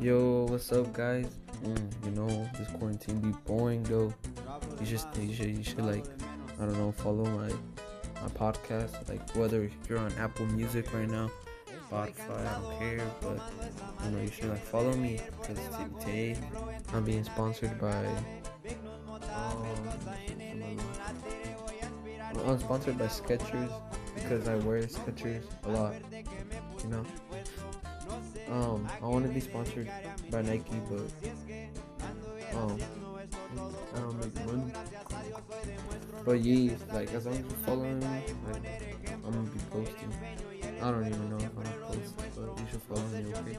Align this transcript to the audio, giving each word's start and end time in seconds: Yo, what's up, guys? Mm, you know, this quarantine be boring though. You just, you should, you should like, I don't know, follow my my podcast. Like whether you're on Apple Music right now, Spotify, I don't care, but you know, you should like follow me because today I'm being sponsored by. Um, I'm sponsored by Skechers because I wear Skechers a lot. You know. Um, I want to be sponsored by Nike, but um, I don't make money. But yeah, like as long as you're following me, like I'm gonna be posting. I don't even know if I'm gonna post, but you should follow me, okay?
Yo, 0.00 0.46
what's 0.48 0.72
up, 0.72 0.92
guys? 0.92 1.26
Mm, 1.62 2.04
you 2.04 2.10
know, 2.12 2.48
this 2.58 2.68
quarantine 2.70 3.20
be 3.20 3.30
boring 3.46 3.82
though. 3.84 4.12
You 4.80 4.86
just, 4.86 5.06
you 5.16 5.32
should, 5.34 5.56
you 5.56 5.62
should 5.62 5.84
like, 5.84 6.04
I 6.60 6.64
don't 6.64 6.76
know, 6.78 6.92
follow 6.92 7.24
my 7.24 7.48
my 8.20 8.28
podcast. 8.34 9.08
Like 9.08 9.34
whether 9.36 9.70
you're 9.88 9.98
on 9.98 10.12
Apple 10.14 10.46
Music 10.46 10.92
right 10.92 11.08
now, 11.08 11.30
Spotify, 11.88 12.46
I 12.46 12.60
don't 12.60 12.78
care, 12.78 13.10
but 13.20 13.40
you 14.04 14.10
know, 14.10 14.22
you 14.22 14.30
should 14.30 14.48
like 14.48 14.64
follow 14.64 14.94
me 14.96 15.20
because 15.40 15.58
today 16.00 16.36
I'm 16.92 17.04
being 17.04 17.24
sponsored 17.24 17.78
by. 17.80 18.04
Um, 19.34 19.66
I'm 22.46 22.58
sponsored 22.58 22.98
by 22.98 23.06
Skechers 23.06 23.70
because 24.14 24.48
I 24.48 24.56
wear 24.56 24.82
Skechers 24.82 25.42
a 25.64 25.68
lot. 25.70 25.94
You 26.82 26.88
know. 26.88 27.04
Um, 28.52 28.86
I 29.02 29.06
want 29.06 29.24
to 29.24 29.32
be 29.32 29.40
sponsored 29.40 29.88
by 30.30 30.42
Nike, 30.42 30.78
but 30.90 31.08
um, 32.54 32.78
I 33.94 33.98
don't 33.98 34.18
make 34.20 34.46
money. 34.46 34.72
But 36.26 36.40
yeah, 36.40 36.74
like 36.92 37.14
as 37.14 37.24
long 37.24 37.34
as 37.36 37.40
you're 37.40 37.64
following 37.64 37.98
me, 37.98 38.06
like 38.46 38.68
I'm 39.10 39.22
gonna 39.22 39.48
be 39.48 39.58
posting. 39.70 40.12
I 40.82 40.90
don't 40.90 41.06
even 41.06 41.30
know 41.30 41.36
if 41.38 41.44
I'm 41.44 41.62
gonna 41.62 41.86
post, 41.86 42.14
but 42.36 42.58
you 42.58 42.66
should 42.70 42.82
follow 42.82 43.06
me, 43.08 43.32
okay? 43.34 43.58